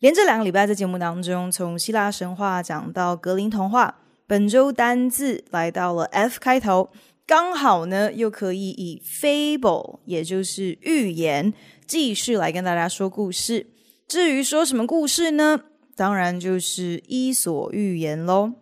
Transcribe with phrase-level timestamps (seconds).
[0.00, 4.02] 连着两个礼拜在节目当中，从希腊神话讲到格林童话。
[4.26, 6.90] 本周单字来到了 F 开头，
[7.26, 11.54] 刚好呢又可以以 fable，也就是寓言，
[11.86, 13.68] 继续来跟大家说故事。
[14.06, 15.60] 至于说什么故事呢？
[15.94, 18.52] 当然就是伊索寓言喽。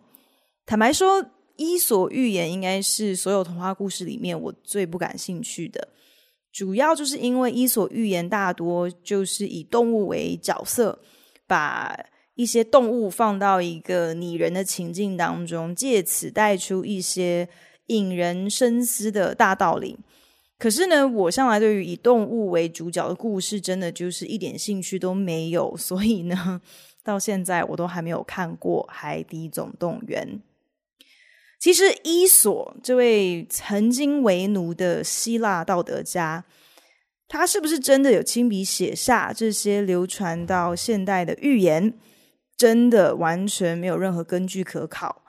[0.65, 1.25] 坦白说，
[1.57, 5.89] 伊索寓言应该是所有童话故事里面我最不感兴趣的，
[6.53, 10.99] 主要就是因为伊索寓言大多就是以动物为角色。
[11.47, 11.97] 把
[12.35, 17.47] 一些动物放到一个拟人的情境当中，借此带出一些
[17.87, 19.97] 引人深思的大道理。
[20.57, 25.75] 可是呢，我向来对于以动物为主角的故事，真的就是一点兴趣都没有。
[25.77, 26.61] 所以呢，
[27.03, 30.27] 到现在我都还没有看过《海底总动员》。
[31.59, 36.43] 其实，伊索这位曾经为奴的希腊道德家。
[37.27, 41.93] 他是不是真的有亲笔写下这些流传到现代的寓言？
[42.57, 45.23] 真的完全没有任何根据可考。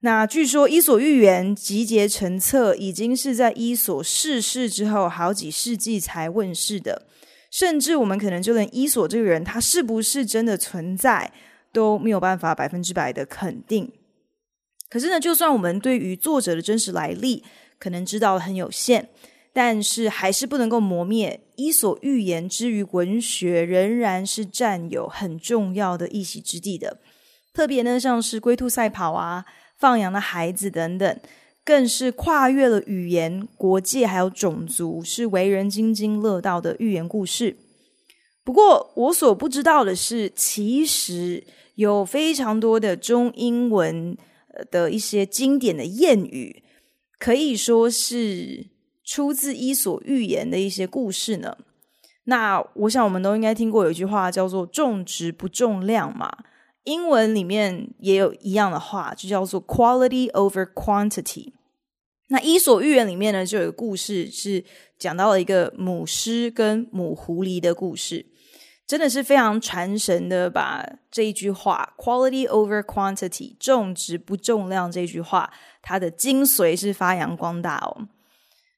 [0.00, 7.06] 那据说《伊索寓言》集结成册，已经是在伊索逝世之后好几世纪才问世的。
[7.50, 11.30] 甚至我们可能就连伊索这个人他是不是真的存在
[11.72, 13.92] 都没有办法百分之百的肯定。
[14.90, 17.44] 可是呢，就算我们对于作者的真实来历
[17.78, 19.08] 可能知道很有限。
[19.56, 26.98] 但是还是不能够磨灭《伊索寓言》之于文学，仍然是占有很重要的一席之地的。
[27.52, 29.44] 特别呢，像是龟兔赛跑啊、
[29.78, 31.20] 放羊的孩子等等，
[31.64, 37.56] 更是跨越了语言、国界还有种族，是为人津津乐道的寓言故事。
[38.42, 41.44] 不过，我所不知道的是，其实
[41.76, 44.18] 有非常多的中英文
[44.72, 46.64] 的一些经典的谚语，
[47.20, 48.73] 可以说是。
[49.04, 51.56] 出自《伊索寓言》的一些故事呢，
[52.24, 56.30] 那我想我们都应该听过有一句话叫做“重质不重量”嘛。
[56.84, 61.52] 英文里面也有一样的话，就叫做 “quality over quantity”。
[62.28, 64.64] 那《伊索寓言》里面呢，就有个故事是
[64.98, 68.26] 讲到了一个母狮跟母狐狸的故事，
[68.86, 78.08] 真的是非常传神的，把这一句话 “quality over quantity”（ 重质不重量）这句话，它的精髓是发扬光大哦。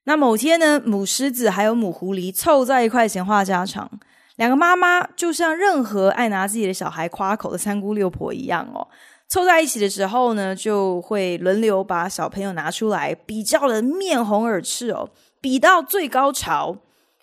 [0.09, 3.91] 那某天呢，母狮子还有母狐狸凑在一块闲话家常，
[4.37, 8.87] 两个妈妈就像任何爱拿自己的小孩夸口的三姑六婆一样哦，
[9.27, 16.77] 凑在一起的时候呢，就会轮流把小朋友拿出来比较的面红耳赤哦，比到最高潮，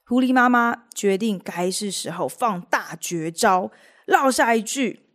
[0.05, 3.71] 狐狸妈妈决定该是时候放大绝招，
[4.07, 5.05] 落下一句：“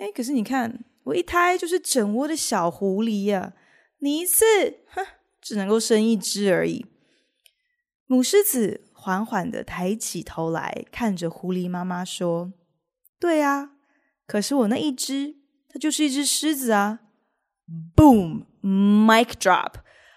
[0.00, 3.52] 哎，可是你看，我一胎就是整窝的小狐狸呀，
[3.98, 4.46] 你一次，
[4.94, 5.04] 哼，
[5.42, 6.86] 只能够生一只而已。”
[8.10, 12.52] 母狮子缓缓地抬起头来，看着狐狸妈妈说
[13.20, 13.70] ：“对啊，
[14.26, 15.36] 可是我那一只，
[15.68, 16.98] 它就是一只狮子啊
[17.94, 19.74] ！”Boom, mic drop，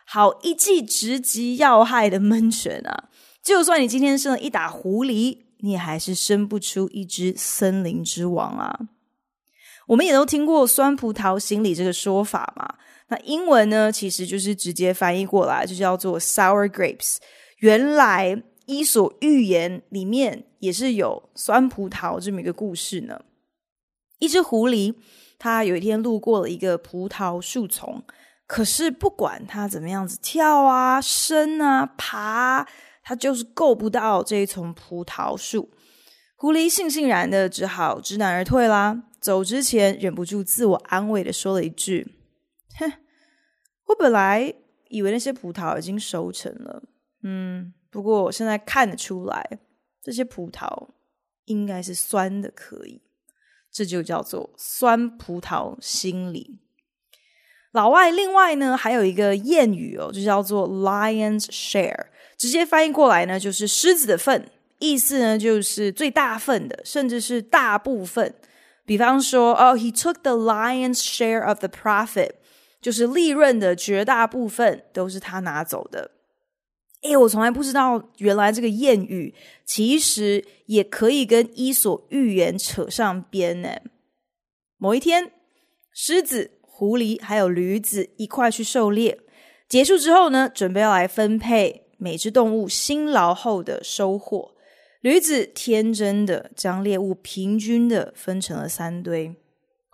[0.08, 3.10] 好一记直击要害的闷拳啊！
[3.44, 8.80] 就算你今天生了一打狐狸，你也还是生不出一只森林之王啊！
[9.90, 12.74] 我们也都听过“酸葡萄心理”这个说法嘛？
[13.10, 17.18] 那英文呢，其实就是直接翻译过来，就叫做 “sour grapes”。
[17.64, 18.36] 原来
[18.66, 23.22] 《伊索寓言》里面也是有酸葡萄这么一个故事呢。
[24.20, 24.94] 一只狐狸，
[25.40, 28.04] 它有一天路过了一个葡萄树丛，
[28.46, 32.68] 可是不管它怎么样子跳啊、伸啊、爬，
[33.02, 35.70] 它就是够不到这一丛葡萄树。
[36.36, 39.04] 狐狸悻悻然的，只好知难而退啦。
[39.22, 42.14] 走之前，忍不住自我安慰的说了一句
[42.78, 42.92] ：“哼，
[43.86, 44.54] 我本来
[44.90, 46.84] 以为那些葡萄已经熟成了。”
[47.24, 49.60] 嗯，不过我现在看得出来，
[50.02, 50.90] 这些葡萄
[51.46, 53.02] 应该是酸的，可以，
[53.72, 56.60] 这就叫做酸葡萄心理。
[57.72, 64.48] 老外另外呢还有一个谚语哦，就叫做 lion's share，直接翻译过来呢就是狮子的份，
[64.78, 68.36] 意思呢就是最大份的，甚至是大部分。
[68.86, 72.32] 比方说，哦，he took the lion's share of the profit，
[72.82, 76.12] 就是利润的绝大部分都是他拿走的。
[77.04, 79.36] 哎，我从来不知道，原来这个谚语
[79.66, 83.70] 其实也可以跟《伊索寓言》扯上边呢。
[84.78, 85.32] 某一天，
[85.94, 89.20] 狮子、狐狸还有驴子一块去狩猎，
[89.68, 94.56] 结束之后呢，准备要来分配每只动物辛劳后的收获。
[95.02, 99.36] 驴子天真的将猎物平均的分成了三堆，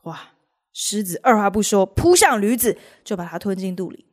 [0.03, 0.33] 哇！
[0.71, 4.05] 狮子二话不说扑向驴子，就把它吞进肚里，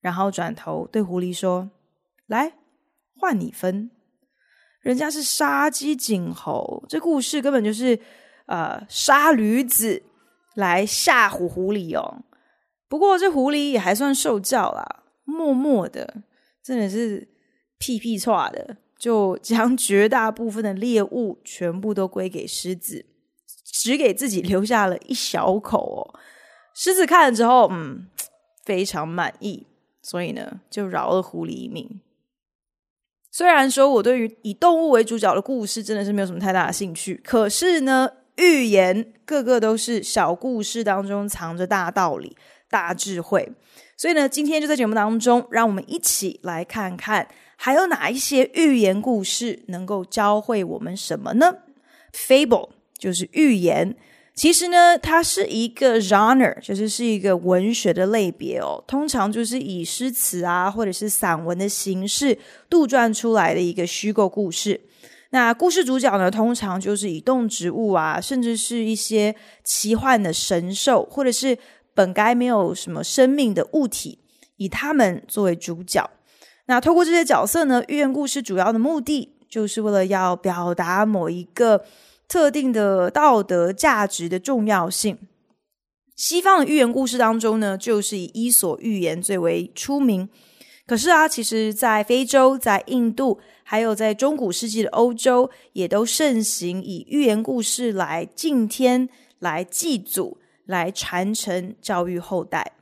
[0.00, 1.70] 然后转头对狐狸说
[2.32, 2.54] ：“来，
[3.14, 3.90] 换你分。”
[4.80, 8.00] 人家是杀鸡儆猴，这故事根本就是
[8.46, 10.02] 呃杀驴子
[10.54, 12.24] 来吓唬狐狸哦。
[12.88, 16.22] 不过这狐狸也还算受教啦，默默的，
[16.64, 17.28] 真的是
[17.78, 23.04] 屁屁剉的，就将绝大部分的猎物全部都归给狮子，
[23.64, 26.18] 只给自己留下了一小口哦。
[26.74, 28.08] 狮子看了之后，嗯，
[28.64, 29.66] 非常满意，
[30.02, 32.00] 所以呢，就饶了狐狸一命。
[33.34, 42.36] 虽然说我对于以动物为主角的故事真的是没有什么太大的兴趣，可是呢，寓言个个都是小故事当中藏着大道理、
[42.68, 43.50] 大智慧，
[43.96, 47.26] 所以呢，今天就在节目当中，让我们一起来看看
[47.56, 51.56] 还有哪一些寓言故事能够教会我们什么呢
[52.12, 52.68] ？Fable
[52.98, 53.96] 就是寓言。
[54.34, 58.82] 其实呢，它是一个 genre，就是是一个文学的类别哦。
[58.88, 62.38] 通常就是以诗词啊，或者是散文的形式
[62.70, 64.80] 杜撰出来的一个虚构故事。
[65.30, 71.58] 那故事主角呢，通常就是以动植物啊，甚至是一些奇幻的神兽，或者是
[71.92, 74.18] 本该没有什么生命的物体，
[74.56, 76.08] 以他们作为主角。
[76.66, 81.84] 那透过这些角色呢，寓言故事主要的目的就是为了要表达某一个。
[82.32, 85.18] 特定的道德价值的重要性。
[86.16, 90.30] 西方的寓言故事当中呢，就是以伊索寓言最为出名。
[90.86, 102.72] 可是啊，其实，在非洲、在印度，还有在中古世纪的欧洲，也都盛行以寓言故事来敬天、来祭祖、来传承、教育后代。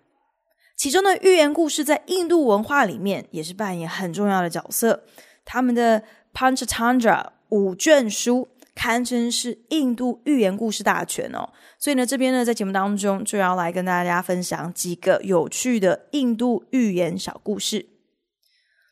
[0.77, 5.03] 其中的寓言故事在印度文化里面也是扮演很重要的角色。
[5.45, 8.47] 他们的 Panchatantra 五卷书。
[8.81, 17.91] 堪称是印度寓言故事大全哦，所以呢，这边呢，在节目当中就要来跟大家分享几个有趣的印度寓言小故事。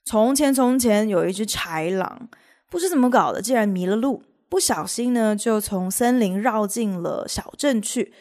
[0.05, 2.29] 从前，从前有一只豺狼，
[2.69, 8.13] 不知怎么搞的，竟然迷了路，不小心呢，就从森林绕进了小镇去。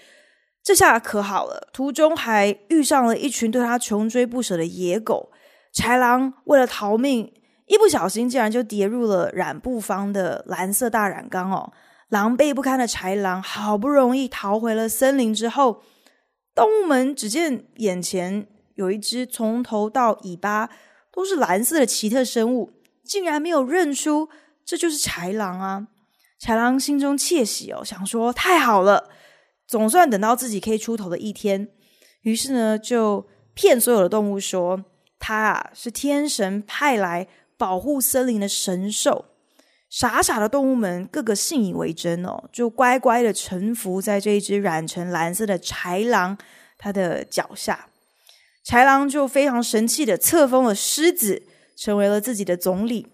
[0.63, 5.33] 这下可好了，途中还遇上了一群对他穷追不舍的野狗。
[5.73, 7.33] 豺狼为了逃命。
[7.67, 11.71] 一不小心，竟然就跌入了染布坊的蓝色大染缸哦！
[12.07, 15.83] 狼狈不堪的豺狼好不容易逃回了森林之后，
[16.55, 20.69] 动物们只见眼前有一只从头到尾巴
[21.11, 22.71] 都是蓝色的奇特生物，
[23.03, 24.29] 竟然没有认出
[24.63, 25.87] 这就是豺狼啊！
[26.41, 29.09] 豺狼心中窃喜哦，想说太好了，
[29.67, 31.67] 总算等到自己可以出头的一天。
[32.21, 34.85] 于是呢，就骗所有的动物说
[35.19, 37.27] 他啊是天神派来。
[37.57, 39.25] 保护森林的神兽，
[39.89, 46.37] 傻傻的动物们个个信以为真哦，就乖乖的臣服在这一只染成蓝色的豺狼
[46.77, 47.87] 它的脚下。
[48.65, 51.43] 豺狼就非常神气的册封了狮子，
[51.75, 53.07] 成为了自己的总理，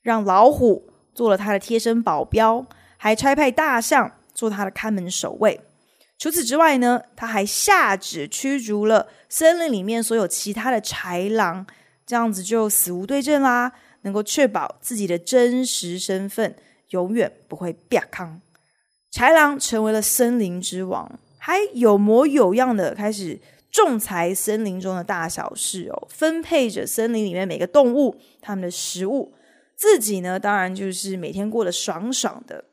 [0.00, 2.64] 让老虎做了他的贴身保镖，
[2.96, 5.60] 还差派大象做他的看门守卫。
[6.16, 11.66] 除此之外呢，他还下旨驱逐了森林里面所有其他的豺狼。
[12.06, 16.56] 这样子就死无对证啦，能够确保自己的真实身份
[16.90, 18.40] 永远不会变康。
[19.12, 23.38] 豺狼成为了森林之王，还有模有样的开始
[23.70, 29.34] 仲裁森林中的大小事哦，分配着森林里面每个动物他们的食物，
[29.76, 32.64] 自己呢当然就是每天过得爽爽的。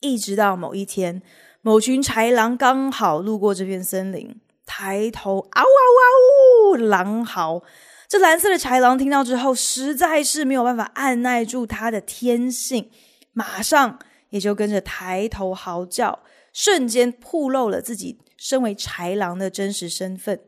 [0.00, 1.20] 一直到某一天，
[1.60, 7.62] 某群豺狼刚好路过这片森林，抬头嗷嗷嗷，狼嚎。
[8.08, 12.90] 这蓝色的豺狼听到之后，实在是没有办法按捺住它的天性，
[13.34, 13.98] 马上
[14.30, 16.20] 也就跟着抬头嚎叫，
[16.54, 20.40] 瞬间暴露了自己身为豺狼的真实身份。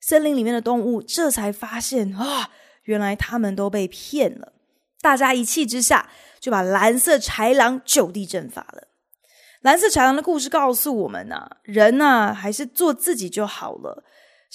[0.00, 2.50] 森林里面的动物这才发现，啊，
[2.82, 4.52] 原来他们都被骗了。
[5.00, 8.88] 大家一气之下，就把蓝色豺狼就地正法了。
[9.60, 14.02] 蓝色豺狼的故事告诉我们啊，人啊，还是做自己就好了。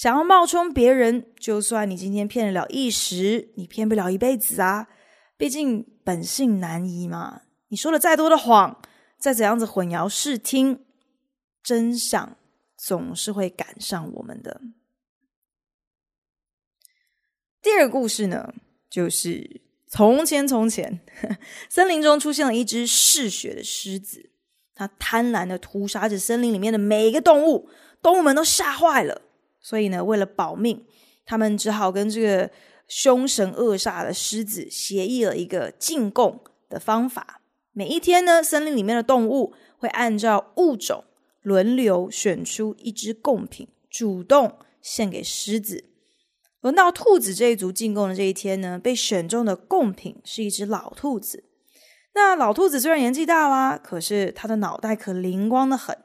[0.00, 4.88] 想要冒充别人，就算你今天骗得了一时，你骗不了一辈子啊！
[5.36, 7.42] 毕竟本性难移嘛。
[7.68, 8.80] 你说了再多的谎，
[9.18, 10.86] 再怎样子混淆视听，
[11.62, 12.38] 真相
[12.78, 14.62] 总是会赶上我们的。
[17.60, 18.54] 第二个故事呢，
[18.88, 21.00] 就是从前从前，
[21.68, 24.30] 森林中出现了一只嗜血的狮子。
[24.74, 27.68] 它贪婪的屠杀着森林里面的每一个动物，
[28.00, 29.26] 动物们都吓坏了。
[29.60, 30.84] 所以呢，为了保命，
[31.24, 32.50] 他们只好跟这个
[32.88, 37.40] 凶神恶煞的狮子协议了一个进贡的方法。
[37.72, 41.04] 每一天呢，森林里面的动物会按照物种
[41.42, 45.84] 轮流选出一只贡品，主动献给狮子。
[46.60, 51.44] 轮到兔子这一族进贡的这一天呢，被选中的贡品是一只老兔子。
[52.12, 55.96] 那老兔子虽然年纪大啦，可是他的脑袋可灵光的很。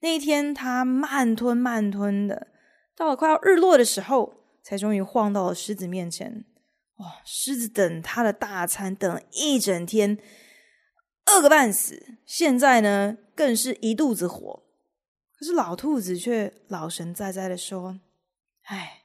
[0.00, 2.48] 那一天，他慢吞慢吞的，
[2.98, 6.44] 到了快要日落的时候，才终于晃到了狮子面前。
[6.96, 7.10] 哇、哦！
[7.24, 10.18] 狮子等他的大餐等了一整天，
[11.26, 12.18] 饿个半死。
[12.26, 14.64] 现在呢，更是一肚子火。
[15.38, 18.00] 可是老兔子却老神在在的说
[18.66, 19.04] ：“哎，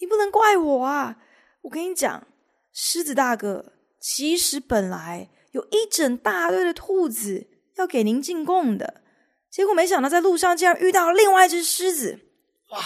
[0.00, 1.16] 你不能怪我啊！
[1.62, 2.26] 我跟你讲，
[2.74, 9.02] 狮子大哥，其实本来……”有一整大堆的兔子要给您进贡的，
[9.48, 12.18] 结果没想到在路上竟然遇到另外一只狮子。
[12.70, 12.80] 哇，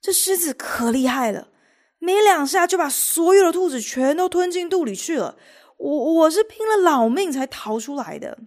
[0.00, 1.48] 这狮子可厉害了，
[1.98, 5.36] 没两下就把所有的兔子全都吞进肚里去了。
[5.78, 8.38] 我我是拼了老命才逃出来的。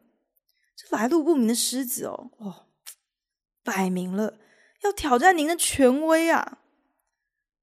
[0.76, 2.66] 这来路不明的狮子哦，哦，
[3.64, 4.36] 摆明了
[4.84, 6.60] 要挑战您的权威啊！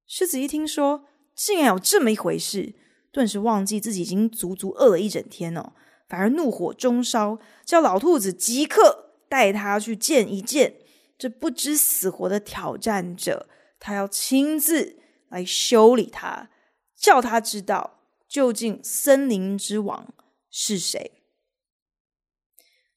[0.06, 2.74] 狮子一听说，竟然有这么一回事。
[3.10, 5.72] 顿时忘记自己已经足足饿了一整天哦，
[6.06, 10.76] 反而怒火中烧，叫老兔子即刻带他去见一见
[11.16, 16.50] 这不知死活的挑战者，他要亲自来修理他，
[16.96, 20.14] 叫他知道究竟森林之王
[20.50, 21.22] 是谁。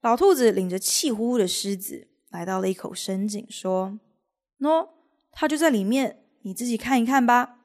[0.02, 4.00] 老兔子领着气呼呼的狮子来到了一口深井，说
[4.60, 4.90] ：“喏，
[5.32, 7.60] 他就在里面，你自己看一看吧。”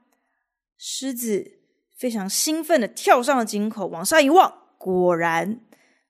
[0.79, 1.61] 狮子。
[1.97, 5.61] 非常兴奋的跳上了井口，往上一望，果然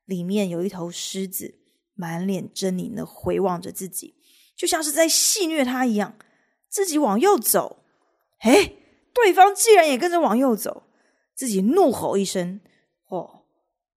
[0.07, 1.61] 里面有一头狮子，
[1.93, 4.17] 满脸狰狞的回望着自己，
[4.57, 6.17] 就像是在戏谑他一样。
[6.75, 7.85] 自己往右走，
[8.41, 8.73] 哎，
[9.15, 10.83] 对方竟然也跟着往右走。
[11.37, 12.61] 自己怒吼一声，
[13.09, 13.45] 哦，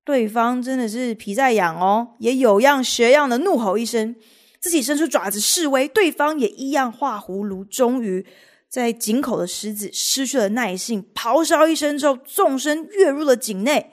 [0.03, 4.15] 对方真的是皮在痒哦，也有样学样的怒吼一声，
[4.59, 8.23] 自己伸出爪子示威，对方也一样画葫芦，终于。
[8.69, 13.91] 在井口的狮子失去了耐性，咆哮一声之后，纵身跃入了井内。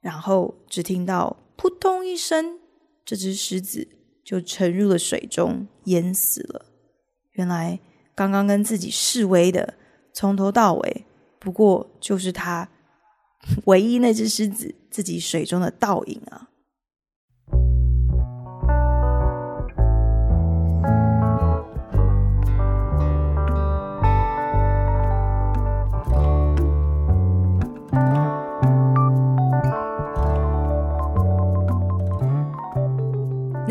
[0.00, 2.58] 然后只听到扑通一声，
[3.06, 3.88] 这只狮子
[4.24, 6.73] 就沉入了水中，淹死了。
[7.34, 7.78] 原来
[8.14, 9.74] 刚刚跟自己示威的，
[10.12, 11.04] 从头到尾
[11.38, 12.68] 不过就是他
[13.66, 16.48] 唯一那只狮子自己水中的倒影啊。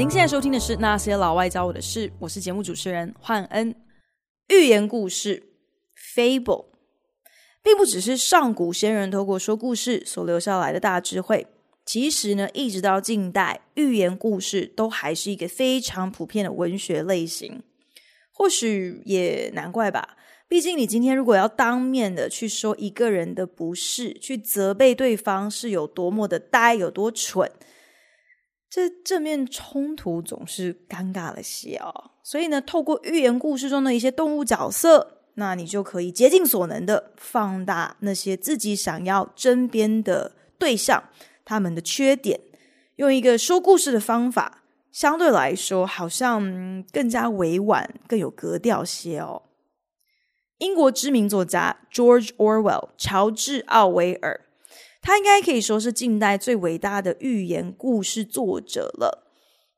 [0.03, 3.74] 您现在收听的是《那些老外教我的事》，我是节目主持人焕恩。
[4.50, 5.53] 寓言故事
[6.13, 6.65] （Fable）
[7.63, 11.48] 并不只是上古先人透过说故事所留下来的大智慧，
[11.86, 17.63] 其实呢，一直到近代，寓言故事都还是一个非常普遍的文学类型。
[18.33, 20.17] 或许也难怪吧，
[20.50, 27.50] 毕竟你今天如果要当面的去说一个人的不是，去责备对方是有多么的呆，有多蠢。
[28.75, 41.03] 这正面冲突总是尴尬了些哦，所以呢，透过寓言故事中的一些动物角色，那你就可以竭尽所能的放大那些自己想要争辩的对象
[41.46, 42.39] 他们的缺点，
[42.96, 49.44] 用一个说故事的方法，相对来说好像更加委婉、更有格调些哦。
[50.58, 54.42] 英国知名作家 George Orwell 乔治奥威尔。
[55.03, 59.27] 他应该可以说是近代最伟大的寓言故事作者了。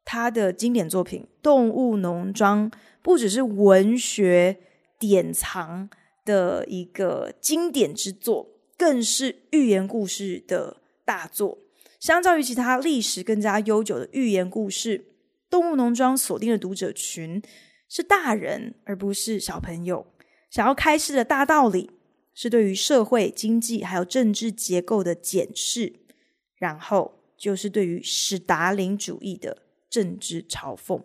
[0.05, 2.69] 他的经典作品《动物农庄》
[3.01, 4.59] 不只是文学
[4.99, 5.89] 典藏
[6.23, 11.57] 的一个经典之作，更是寓言故事的大作。
[11.99, 14.99] 相较于其他历史更加悠久的寓言故事，
[15.49, 17.41] 《动物农庄》锁定的读者群
[17.89, 20.05] 是大人，而不是小朋友，
[20.51, 21.89] 想要开示的大道理。
[22.35, 25.93] 是对于社会、经济还有政治结构的检视，
[26.57, 30.99] 然后就是对于史达林主义的政治嘲讽。《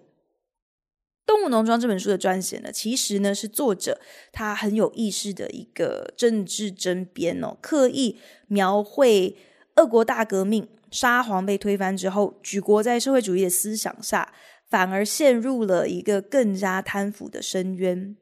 [1.25, 4.00] 动物农庄》这本书的撰写呢，其实呢是作者
[4.32, 8.18] 他很有意识的一个政治争辩哦，刻意
[8.49, 9.37] 描绘
[9.76, 14.34] 俄国大革命沙皇被推翻之后，举国在社会主义的思想下，
[14.68, 18.16] 反而陷入了一个更加贪腐的深渊。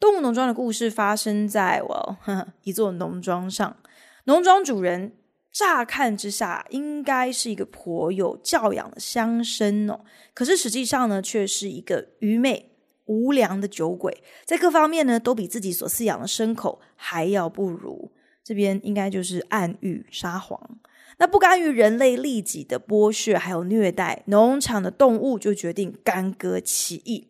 [0.00, 3.76] 动物农庄的故事发生在我、well, 一座农庄上，
[4.24, 5.14] 农庄主人
[5.50, 10.00] 乍看之下应该是一个颇有教养的乡绅哦，
[10.34, 12.70] 可是实际上呢，却是一个愚昧
[13.06, 18.12] 无良的酒鬼，在各方面呢，都比自己所饲养的牲口还要不如。
[18.44, 20.78] 这边应该就是暗喻沙皇。
[21.18, 27.28] 那不甘于人类利己的剥削还有虐待，农场的动物就决定干戈起义，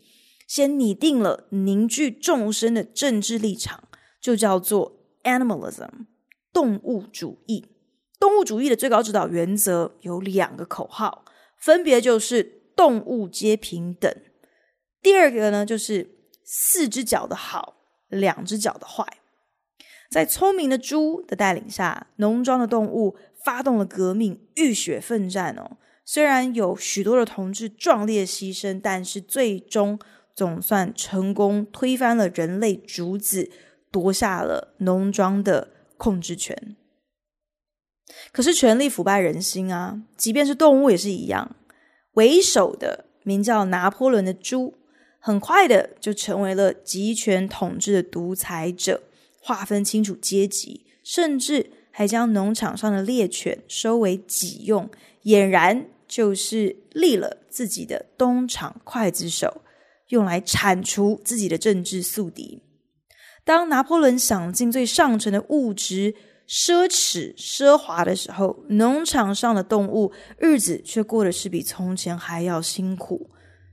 [0.49, 3.85] 先拟定了凝聚众生的政治立场，
[4.21, 6.07] 就叫做 animalism，
[6.53, 7.67] 动物主义。
[8.19, 11.25] 动物主义的最高指导原则有两个口号，
[11.57, 12.43] 分别就是
[12.75, 14.13] 动物皆平等。
[15.01, 17.77] 第二个呢，就是四只脚的好，
[18.09, 19.07] 两只脚的坏。
[20.11, 25.77] 在聪明的猪的带领下，农庄的动物发动了革命，浴血奋战哦。
[26.05, 29.99] 虽然有许多的同志壮烈牺牲，但是最终
[30.39, 33.51] 总算成功推翻了人类主子，
[33.91, 36.77] 夺下了农庄的控制权。
[38.31, 40.01] 可是权力腐败人心啊！
[40.17, 41.57] 即便是动物也是一样。
[42.13, 44.75] 为首的名叫拿破仑的猪，
[45.19, 49.03] 很快的就成为了集权统治的独裁者，
[49.41, 54.89] 划分清楚阶级，甚至还将农场上的猎犬收为己用，
[55.25, 59.63] 俨然就是立了自己的东厂刽子手，
[60.09, 62.63] 用来铲除自己的政治宿敌。
[63.45, 66.15] 当拿破仑享尽最上层的物质，
[66.47, 73.31] 奢侈奢华的时候，农场上的动物日子却过得是比从前还要辛苦。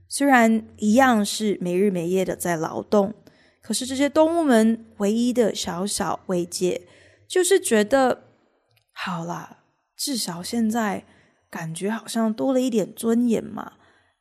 [0.08, 3.14] 虽然一样是没日没夜的在劳动，
[3.60, 6.86] 可是这些动物们唯一的小小慰藉，
[7.26, 8.22] 就是觉得
[8.92, 9.64] 好啦，
[9.96, 11.04] 至少现在
[11.50, 13.72] 感觉好像多了一点尊严嘛，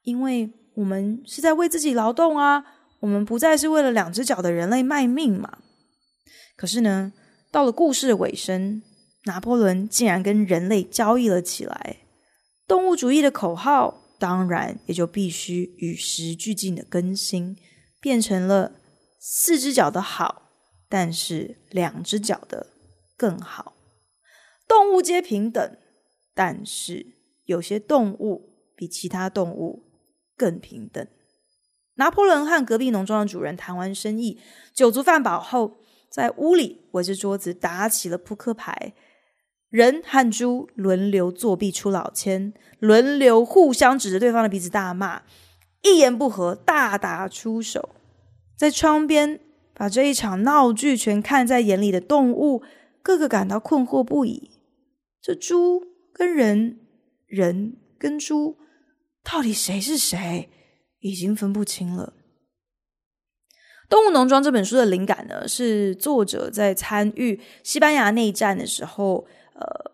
[0.04, 2.64] 因为我们是在为自己劳动啊，
[3.00, 5.60] 我们不再是为了两只脚的人类卖命嘛。
[6.56, 7.12] 可是呢，
[7.52, 8.82] 到了故事的尾声，
[9.26, 11.98] 拿破仑竟然跟人类交易了起来。
[12.68, 17.56] 动物主义的口号当然也就必须与时俱进的更新，
[18.02, 18.74] 变成了
[19.20, 20.50] 四只脚的好，
[20.90, 22.68] 但是两只脚的
[23.16, 23.74] 更好。
[24.68, 25.78] 动物皆平等，
[26.34, 27.06] 但是
[27.46, 29.85] 有些动物比其他动物
[30.36, 31.08] 更平等。
[31.96, 34.40] 拿破仑和隔壁农庄的主人谈完生意，
[34.74, 35.78] 酒足饭饱后。
[36.08, 38.94] 在屋里围着桌子打起了扑克牌，
[39.70, 45.24] 人和猪轮流作弊出老千，轮流互相指着对方的鼻子大骂，
[45.84, 47.90] 一言不合大打出手。
[48.56, 49.42] 在窗边
[49.74, 52.64] 把这一场闹剧全看在眼里的动物，
[53.02, 54.52] 个个感到困惑不已：
[55.22, 56.80] 这猪跟人，
[57.28, 58.58] 人跟猪，
[59.26, 60.50] 到底谁是谁？
[61.00, 62.14] 已经分不清了。
[63.90, 69.92] 《动物农庄》这本书的灵感呢，是作者在参与西班牙内战的时候，呃，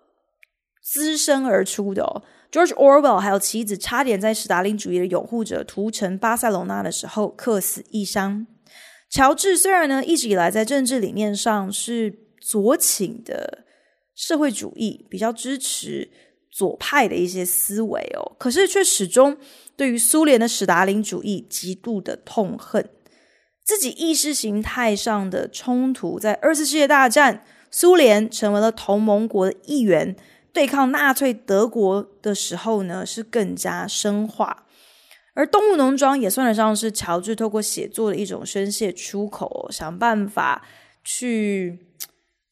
[0.82, 2.24] 滋生而出的。
[2.52, 8.46] George Orwell 还有妻子差点在史达林主义的拥护者屠城巴塞隆纳的时候客死异乡。
[9.10, 13.66] 乔治虽然呢一直以来在政治理念上是左倾的
[14.14, 16.10] 社会主义，比较支持
[16.52, 19.38] 左派的一些思维哦，可是却始终
[19.76, 22.90] 对于苏联的史达林主义极度的痛恨。
[23.64, 30.16] 自己意识形态上的冲突，在二次世界大战，苏联成为了同盟国的一员，
[30.52, 34.66] 对抗纳粹德国的时候呢，是更加深化。
[35.34, 40.66] 而《动物农庄》也算得上是乔治透过写作的一种宣泄出口，想办法
[41.06, 41.80] 去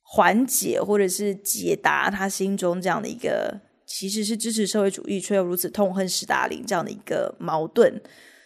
[0.01, 7.99] 缓解或者是解答他心中这样的一个，其实是支持社会主义却又如此痛恨史达林这样的一个矛盾，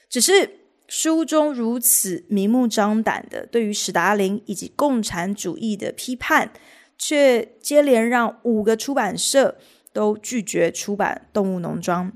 [0.09, 0.61] 只是。
[0.89, 6.51] 书中如此明目张胆的对于史达林以及共产主义的批判，
[6.99, 9.57] 却接连让五个出版社
[9.93, 12.11] 都拒绝出版《动物农庄》。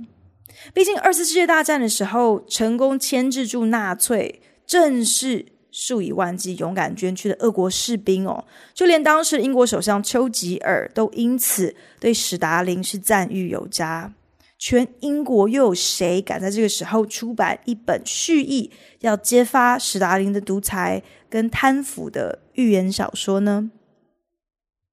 [0.73, 8.43] 毕竟二次世界大战的时候，成功牵制住纳粹，正是数以万计勇敢捐躯的俄国士兵哦。
[8.73, 14.13] 就连当时英国首相丘吉尔都因此对史达林是赞誉有加。
[14.59, 23.69] 全英国又有谁敢在这个时候出版一本蓄意要揭发史达林的独裁跟贪腐的寓言小说呢？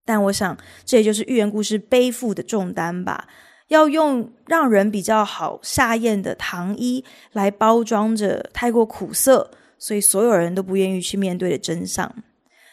[0.05, 3.27] 但我想，这也就是寓言故事背负的重担吧。
[3.69, 9.51] 要用让人比较好下咽的糖衣来包装着太过苦涩，
[9.85, 12.11] 所以所有人都不愿意去面对的真相。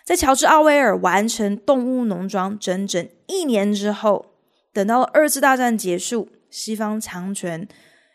[0.06, 4.38] 在乔治·奥威尔完成《动物农庄》整整一年之后，
[4.72, 6.30] 等到了二次大战结束。
[6.50, 7.68] 西方强权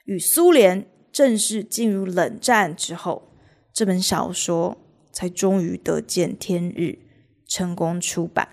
[0.07, 3.35] 与苏联正式进入冷战之后，
[3.71, 4.79] 这本小说
[5.13, 6.99] 才终于得见天日，
[7.47, 8.49] 成功出版。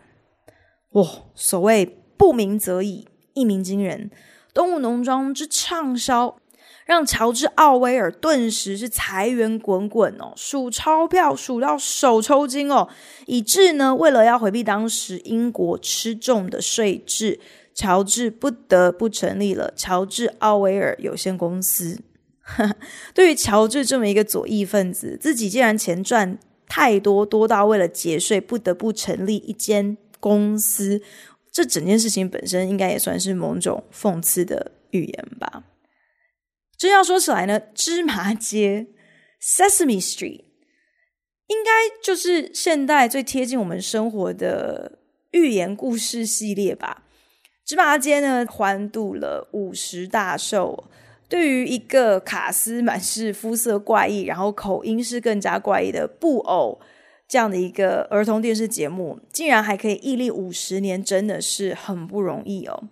[0.92, 1.86] 哇，所谓
[2.18, 4.12] 不鸣则已，一鸣惊人。
[4.54, 6.38] 动物农庄之畅销，
[6.86, 12.90] 让乔治·奥威尔顿时是财源滚滚哦，数钞票数到手抽筋哦，
[13.26, 17.40] 以致呢，为了要回避当时英国吃重的税制，
[17.74, 22.02] 乔治不得不成立了乔治·奥威尔有限公司。
[23.14, 31.02] 对于乔治这么一个左翼分子，自己既然钱赚太多，多到为了节税不得不成立一间公司。
[31.50, 35.64] 这整件事情本身应该也算是某种讽刺的语言吧。
[36.84, 38.88] 真要说起来呢，芝麻街
[39.42, 40.44] （Sesame Street）
[41.48, 41.72] 应该
[42.04, 45.00] 就是现代最贴近我们生活的
[45.32, 47.04] 寓言故事系列吧。
[47.64, 50.84] 芝麻街呢，欢度了五十大寿。
[51.30, 56.82] 对于一个卡斯满是肤色怪异，然后口音是更加怪异的布偶。
[57.30, 62.90] 这样的一个儿童电视节目，竟然还可以屹立五十年，真的是很不容易哦。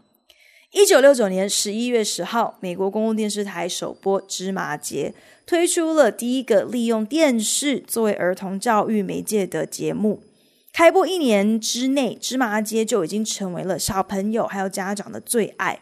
[0.71, 5.13] 一九六九年十一月十号，美国公共电视台首播《芝麻街》，
[5.45, 10.23] 推出了第一个利用电视作为儿童教育媒介的节目。
[10.71, 15.81] 开播一年之内，《芝麻街》就已经成为了小朋友还有家长的最爱。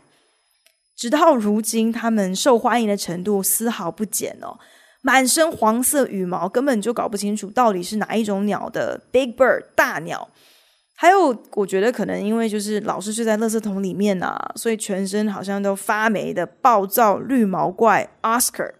[0.96, 4.58] 直到如今，他们受欢迎的程度丝毫不减哦。
[5.04, 10.30] 满身黄色羽毛，根本就搞不清楚到底是哪一种鸟的 Big Bird 大鸟。
[11.02, 18.74] 还有，我觉得可能因为就是老是睡在垃圾桶里面啊，所以全身好像都发霉的暴躁绿毛怪 Oscar，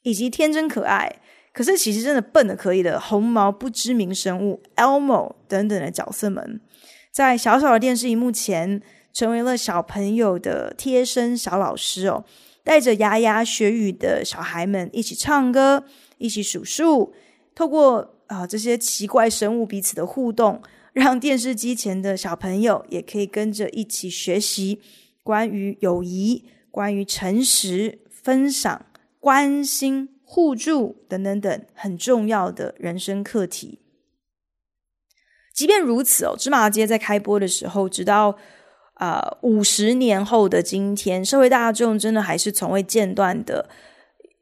[0.00, 1.20] 以及天真可爱，
[1.52, 6.62] 可是其实真的笨得可以的红毛不知名生物 Elmo 等等的角色们，
[7.12, 8.80] 在小小的电视荧幕前，
[9.12, 12.24] 成为了小朋友的贴身小老师哦。
[12.64, 15.84] 带着牙牙学语的小孩们一起唱歌，
[16.16, 17.12] 一起数数，
[17.54, 24.80] 透过啊、呃、这些奇怪生物彼此的互动，让电视机前的小朋友也可以跟着一起学习
[25.22, 28.86] 关于友谊、关于诚实、分享、
[29.18, 33.78] 关心、互助等等等很重要的人生课题。
[35.54, 38.36] 即便如此哦，芝麻街在开播的时候，直到。
[38.94, 43.66] 啊，五十、年后的今天，社会大众真的还是从未间断的，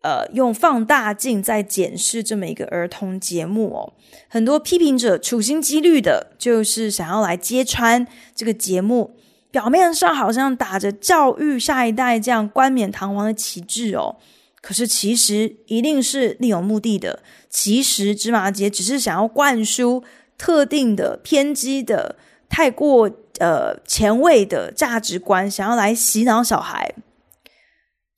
[0.02, 3.92] 呃，用放大镜在检视这么一个儿童节目哦。
[4.28, 9.16] 很多批评者处心积虑的，就是想要来揭穿这个节目，
[9.50, 14.16] 表面上好像打着教育下一代这样冠冕堂皇的旗帜哦，
[14.60, 17.22] 可是其实一定是另有目的的。
[17.50, 20.04] 其实芝麻街只是想要灌输
[20.36, 22.16] 特定的偏激的。
[22.50, 26.94] 太过呃前卫的价值观，想要来洗脑小孩。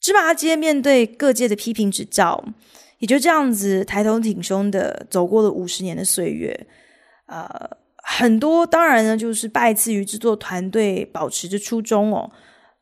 [0.01, 2.43] 芝麻街面对各界的批评指教，
[2.99, 6.67] 也就这样子抬头挺胸的走过了五十年的岁月。
[7.27, 7.49] 呃，
[7.97, 12.31] 很多当然呢，就是拜赐于制作团队保持着初衷哦。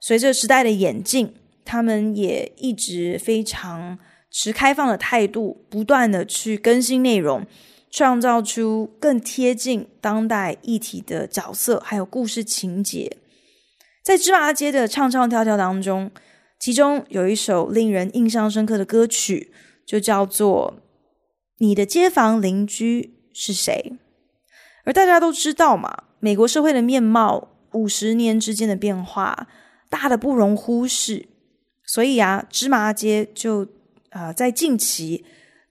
[0.00, 3.98] 随着时代的演进，他们也一直非常
[4.30, 7.44] 持开放的态度，不断的去更新内容。
[7.90, 13.16] 创造出更贴近当代议题的角色，还有故事情节。
[14.04, 16.10] 在芝麻街的唱唱跳跳当中，
[16.58, 19.52] 其中有一首令人印象深刻的歌曲，
[19.86, 20.74] 就叫做
[21.58, 23.92] 《你的街坊邻居是谁》。
[24.84, 29.46] 而大家都知道嘛，美国社会的面貌，五十年之间的变化，
[29.88, 31.28] 大的不容忽视。
[31.84, 33.66] 所以啊，芝麻街就
[34.10, 35.24] 啊、在近期。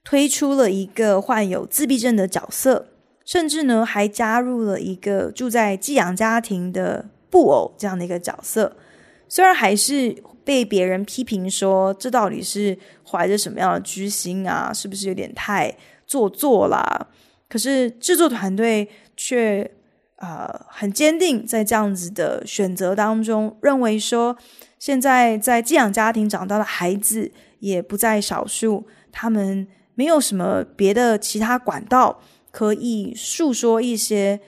[0.04, 2.88] 推出了一个患有自闭症的角色，
[3.26, 8.74] 甚至呢还加入了一个住在寄养家庭的布偶这样的一个角色。
[9.28, 10.16] 虽然还是
[10.48, 14.72] 被别人批评说，这到底是怀着什么样的居心啊？
[14.72, 17.06] 是不是有点太做作啦？
[17.50, 19.70] 可是制作团队却
[20.16, 24.38] 啊、呃、很坚定在这样子的选择当中，认为说
[24.78, 29.68] 现在在寄养家庭长大的孩子也不在少数，他们。
[29.98, 32.20] 没有什么别的其他管道
[32.52, 34.38] 可以诉说一些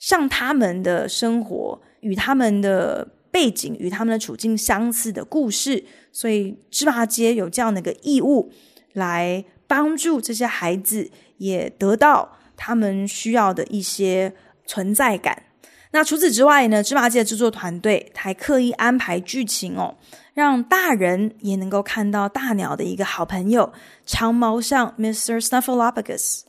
[0.00, 8.50] 像他们的生活与他们的背景与他们的处境相似的故事，所以芝麻街有这样的一个义务
[8.94, 14.32] 来帮助这些孩子也得到他们需要的一些
[14.64, 15.42] 存在感。
[15.90, 19.98] 那除此之外呢，芝麻街的制作团队还刻意安排剧情哦。
[20.32, 23.70] 让大人也能够看到大鸟的一个好朋友
[24.06, 25.38] 长毛象 Mr.
[25.46, 26.40] Snuffleupagus。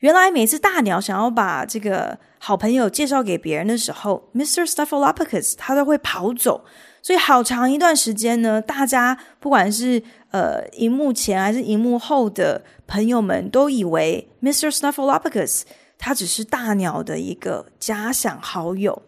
[0.00, 4.64] 原来每次大鸟想要把这个好朋友介绍给别人的时候，Mr.
[4.66, 6.64] Snuffleupagus 他都会跑走。
[7.02, 14.70] 所以好长一段时间呢，大家不管是呃荧幕前还是荧幕后的朋友们，都以为 Mr.
[14.70, 15.62] Snuffleupagus
[15.98, 19.02] 他只是大鸟的一个假想好友。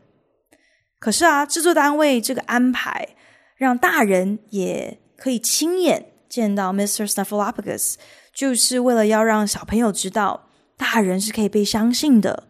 [1.00, 3.16] 可是啊，制作单位这个安排，
[3.56, 7.10] 让大人也可以亲眼见到 Mr.
[7.10, 7.96] Snuffleupagus，
[8.32, 10.47] 就是为了要让小朋友知道，
[10.78, 12.44] 大人是可以被相信的。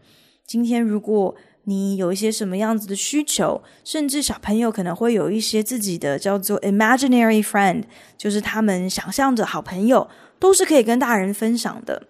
[0.46, 7.82] 今天如果你有一些什么样子的需求，甚至小朋友可能会有一些自己的叫做 imaginary friend，
[8.16, 12.06] 就是他们想象的好朋友，都是可以跟大人分享的。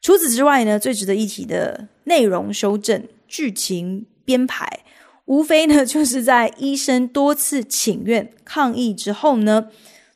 [0.00, 4.84] 除此之外呢，最值得一提的内容修正、剧情编排，
[5.26, 9.68] 无非呢 就是在医生多次请愿抗议之后呢，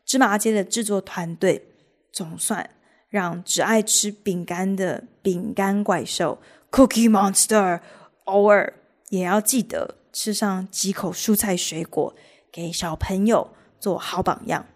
[0.05, 1.69] 芝麻街的制作团队
[2.13, 2.69] 总算
[3.09, 6.41] 让只爱吃饼干的饼干怪兽
[6.71, 7.81] Cookie Monster。
[8.25, 8.75] 偶尔
[9.11, 12.15] 也要记得吃上几口蔬菜水果，
[12.51, 14.67] 给小朋友做好榜样。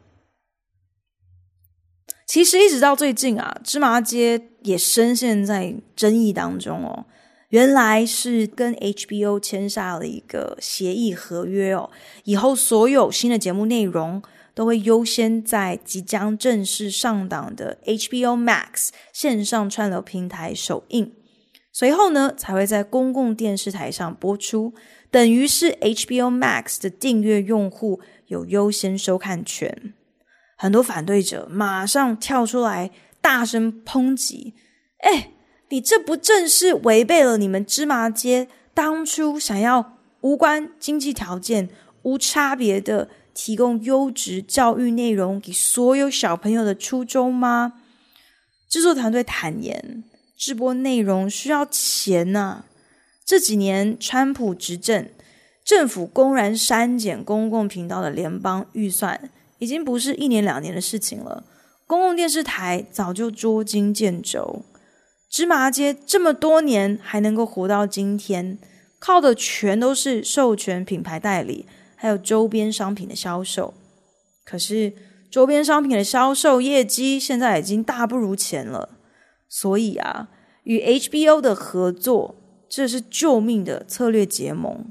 [2.26, 7.06] 其实一直到最近啊，芝麻街也深陷在争议当中哦。
[7.48, 11.90] 原来是跟 HBO 签下了一个协议合约哦，
[12.22, 14.22] 以后所有新的节目内容
[14.54, 21.12] 都会优先在即将正式上档的 HBO Max 线上串流平台首映。
[21.72, 24.74] 随后呢，才会在公共电视台上播出，
[25.10, 29.94] 等于是 HBO Max 的订阅用户有优先收看权。
[30.56, 34.54] 很多反对者马上跳出来，大声抨击
[34.98, 35.30] ：“哎，
[35.68, 41.70] 你这不正是违背了你们芝麻街当初想要无关经济条件、
[42.02, 47.74] 无差别的提供优质教育内容给所有小朋友的初衷吗？”
[48.68, 50.04] 制作团队坦言。
[50.38, 52.64] 直播内容需要钱呐、
[53.26, 55.06] 这几年川普执政，
[55.62, 61.44] 政府公然删减公共频道的联邦预算，已经不是一年两年的事情了。
[61.86, 64.64] 公共电视台早就捉襟见肘，
[65.28, 68.58] 芝麻街这么多年还能够活到今天，
[68.98, 71.66] 靠的全都是授权品牌代理，
[72.00, 73.74] 还有周边商品的销售。
[74.42, 74.94] 可是
[75.30, 78.96] 周边商品的销售业绩现在已经大不如前了。
[79.46, 80.30] 所以啊，
[80.62, 82.36] 与 HBO 的合作，
[82.70, 84.90] 这是救命的策略结盟，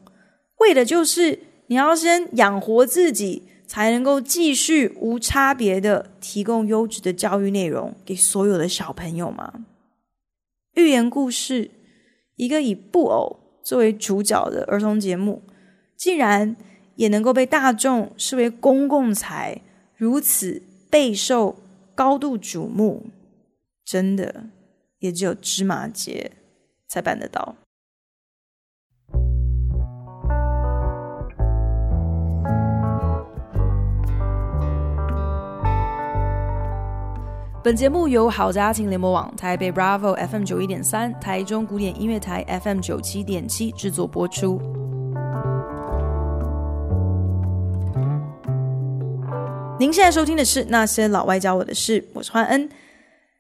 [0.59, 9.65] 为的就是你要先养活自己，才能够继续无差别的提供优质的教育内容给所有的小朋友嘛。
[10.75, 11.71] 寓言故事，
[12.35, 15.41] 一个以布偶作为主角的儿童节目，
[15.97, 16.55] 竟然
[16.99, 19.61] 也能够被大众视为公共财，
[19.95, 21.55] 如此备受
[21.95, 23.05] 高度瞩目。
[23.85, 24.47] 真的，
[24.99, 26.33] 也只有芝麻街
[26.89, 27.55] 才办得到。
[37.63, 44.88] 本节目由好家庭联盟网、台北 Bravo FM 九一点三、台中古典音乐台 FM 九七点七制作播出。
[49.79, 52.69] 您现在收听的是《那些老外教我的事》，我是欢恩。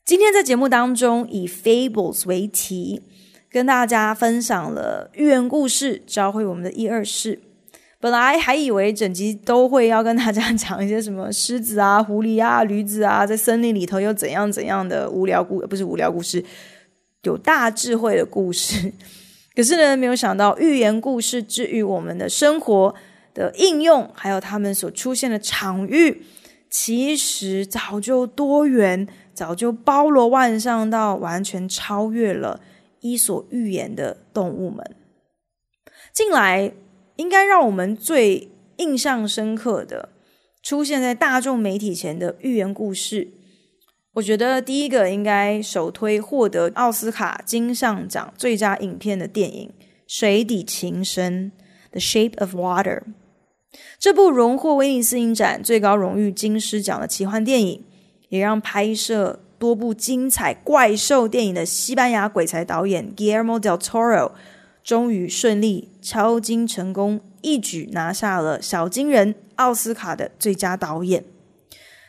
[0.05, 3.01] 今天在节目当中以 Fables 为题，
[3.51, 7.41] 跟大家分享了寓言故事，教会我们的一二事。
[7.99, 16.41] 本来还以为整集都会要跟大家讲一些什么狮子啊、狐狸啊、驴子啊，在森林里头又怎样怎样的无聊故，不是无聊故事，
[17.23, 18.93] 有大智慧的故事。
[19.53, 22.95] 可是呢，没有想到寓言故事治愈我们的生活
[23.33, 26.23] 的应用，还有他们所出现的场域，
[26.69, 29.07] 其实早就多元。
[29.31, 32.59] 早就包罗万象到完全超越了
[32.99, 34.97] 伊索寓言的动物们。
[36.11, 36.73] 近来
[37.15, 40.09] 应该让我们最印象深刻的
[40.61, 43.29] 出现在大众媒体前的寓言故事，
[44.15, 49.69] 我觉得第一个应该首推获得奥斯卡金像奖最佳影片的电影
[50.05, 51.53] 《水底情深》
[51.91, 53.03] （The Shape of Water）。
[53.99, 57.83] 这部荣获威尼斯影展最高荣誉金狮奖的奇幻电影。
[58.29, 64.33] 也让拍摄多部精彩怪兽电影的西班牙鬼才导演 Guillermo del Toro，
[64.83, 71.23] 终于顺利敲金成功，一举拿下了小金人奥斯卡的最佳导演。《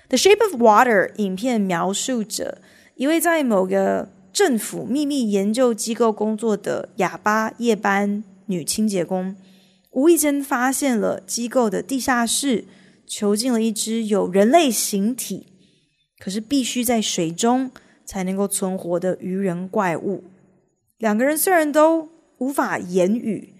[0.08, 2.58] The Shape of Water》影片描述着
[2.96, 9.34] 一位在某个政府秘密研究机构工作的哑巴夜班女清洁工，
[9.90, 12.64] 无意间发现了机构的地下室，
[13.06, 15.46] 囚禁了一只有人类形体。
[16.18, 17.70] 可是必须在水中
[18.04, 20.24] 才能够存活的鱼人怪物，
[20.98, 23.54] 两个人虽然都无法言语，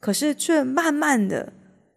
[0.00, 1.52] 可是却慢慢的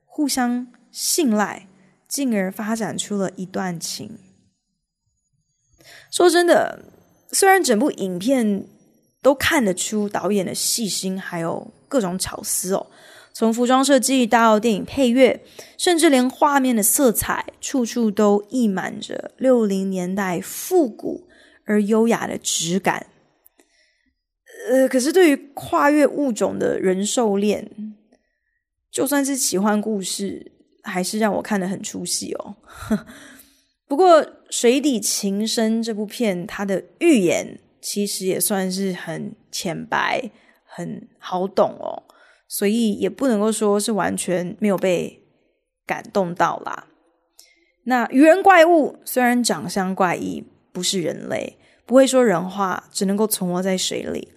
[0.05, 1.67] 互相信赖，
[2.07, 4.19] 进而发展出了一段情。
[6.11, 6.85] 说真的，
[7.31, 8.67] 虽然整部影片
[9.23, 12.85] 都看得出导演的细心，还有各种巧思哦，
[13.33, 15.43] 从服装设计到电影配乐，
[15.77, 21.27] 甚至连画面的色彩，处处都溢满着六零年代复古
[21.65, 23.07] 而优雅的质感。
[24.69, 27.69] 呃，可是对于跨越物种的人兽恋，
[28.91, 30.51] 就算是奇幻故事，
[30.83, 32.55] 还是让我看得很出戏哦。
[33.89, 40.31] 不过，《水底情深》这部片，它的寓言其实也算是很浅白、
[40.65, 42.03] 很好懂哦，
[42.53, 45.23] 所以也不能够说是完全没有被
[45.87, 46.85] 感动到啦。
[47.85, 54.27] 那鱼人怪物虽然长相怪异，不是人类，不会说人话，只能够存活在水里。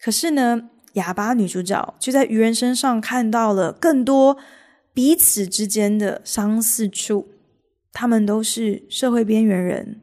[0.00, 4.38] 可是呢，哑巴女主角就在鱼人身上看到了更多
[4.94, 7.28] 彼此之间的相似处。
[7.92, 10.00] 他们都是社会边缘人，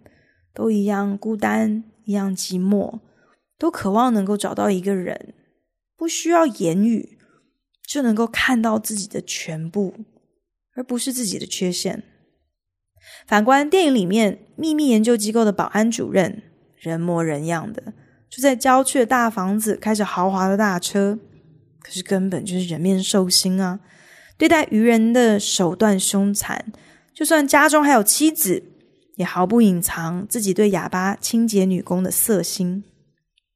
[0.53, 2.99] 都一样孤单，一样寂寞，
[3.57, 5.33] 都渴望能够找到一个人，
[5.97, 7.12] 不需要言语
[7.87, 9.93] 就能够看到自己的全部，
[10.75, 12.03] 而不是自己的缺陷。
[13.27, 16.43] 反观电影里面，秘密研究机构的保安主任，
[16.77, 17.93] 人模人样的。
[18.29, 21.19] 住在郊区的大房子，开着豪华的大车，
[21.79, 23.79] 可是根本就是人面兽心啊！
[24.37, 26.73] 对待鱼人的手段凶残，
[27.13, 28.63] 就算家中还有妻子，
[29.17, 32.83] 也毫不隐藏自己对哑巴清洁女工的色心。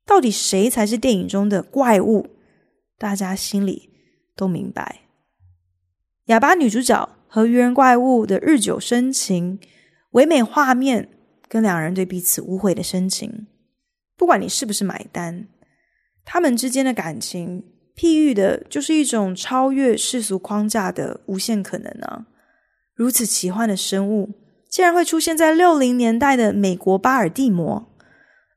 [0.06, 2.28] 到底谁才是电影中的怪物？
[3.00, 3.90] 大家心里
[4.38, 5.02] 都明白。
[6.28, 9.60] 哑巴女主角和鱼人怪物的日久生情，
[10.12, 11.10] 唯美画面
[11.50, 13.48] 跟两人对彼此无悔的深情。
[14.16, 15.48] 不管你是不是买单，
[16.24, 17.64] 他们之间的感情，
[17.96, 22.26] 譬喻的就是一种超越世俗框架的无限可能啊！
[22.94, 24.30] 如此奇幻的生物，
[24.70, 27.88] 竟然会出现在六零年代的美国巴尔的摩，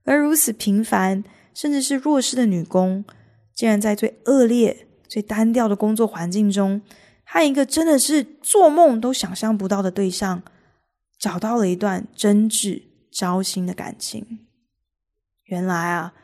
[0.05, 1.23] 而如此平凡
[1.55, 3.05] 甚至是弱势的女工，
[3.55, 6.81] 竟然在最恶劣、最单调的工作环境中，
[7.25, 10.41] 和一个真的是做梦都想象不到的对象，
[11.19, 14.47] 找到了一段真挚、交心的感情。
[15.47, 16.15] 原来啊，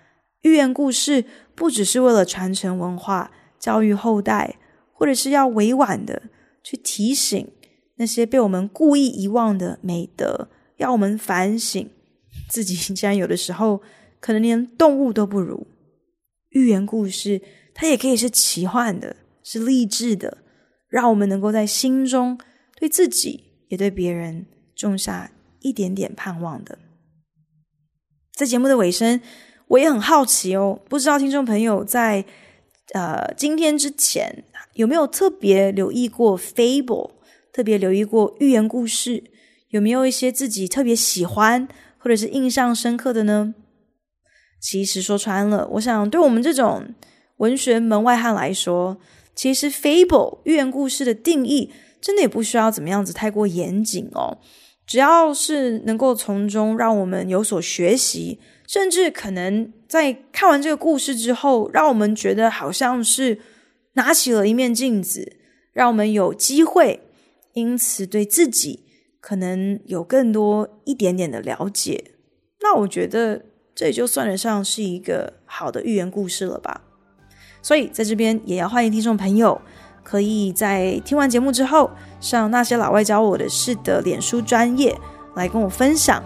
[0.43, 1.25] 寓言故事
[1.57, 4.55] 不只是为了传承文化、教育后代，
[4.93, 6.23] 或者是要委婉的
[6.63, 7.51] 去提醒
[7.97, 11.91] 那些被我们故意遗忘的美德，要我们反省
[12.49, 13.83] 自己，竟然有的时候
[14.21, 15.67] 可能连动物都不如。
[16.51, 17.43] 寓言故事
[17.79, 20.39] 它也可以是奇幻的，是励志的，
[20.89, 22.39] 让我们能够在心中
[22.79, 26.79] 对自己也对别人种下一点点盼望的。
[28.35, 29.21] 在节目的尾声，
[29.69, 32.25] 我也很好奇哦，不知道听众朋友在
[32.95, 37.11] 呃今天之前有没有特别留意过 Fable，
[37.53, 39.23] 特别留意过寓言故事，
[39.69, 43.55] 有没有一些自己特别喜欢或者是印象深刻的呢？
[44.59, 46.95] 其实说穿了，我想对我们这种
[47.37, 48.99] 文学门外汉来说，
[49.35, 51.71] 其实 Fable 寓言故事的定义
[52.01, 54.39] 真的也不需要怎么样子太过严谨哦。
[54.87, 63.41] 只要是能够从中让我们有所学习，甚至可能在看完这个故事之后，让我们觉得好像是
[63.95, 65.37] 拿起了一面镜子，
[65.73, 67.01] 让我们有机会，
[67.55, 68.85] 因此对自己
[69.21, 72.13] 可能有更多一点点的了解。
[72.61, 73.43] 那我觉得
[73.75, 76.83] 这也就算得上是一个好的寓言故事了吧。
[77.67, 79.61] 所以在这边也要欢迎听众朋友。
[80.05, 84.97] 可以在听完节目之后，上那些老外教我的事的脸书专业
[85.35, 86.23] 来跟我分享，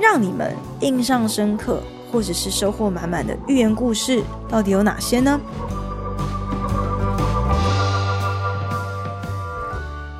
[0.00, 5.40] 让你们印象深刻或者是收获满满的寓言故事到底有哪些呢？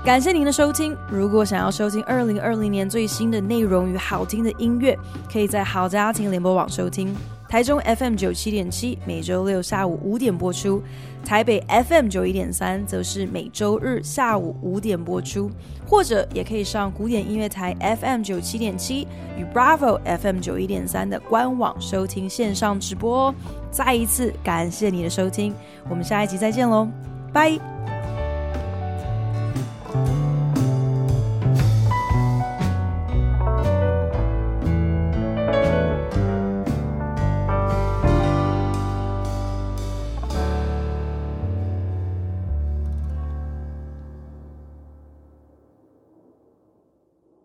[0.05, 0.97] 感谢您的收听。
[1.09, 4.99] 如果想要收听二零二零年最新的内容与好听的音乐，
[5.33, 7.15] 可以在好家庭联播网收听。
[7.49, 10.83] 台中 FM 九七点七，每周六下午五点播出；
[11.25, 15.51] 台北 FM 九一点三，则是每周日下午五点播出。
[15.87, 19.09] 或者也可以上古典音乐台 FM 九七点七
[19.39, 23.35] 与 Bravo FM 九一点三的官网收听线上直播哦。
[23.71, 25.55] 再一次感谢你的收听，
[25.89, 26.87] 我们下一集再见喽，
[27.33, 27.98] 拜。